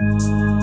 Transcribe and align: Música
Música 0.00 0.57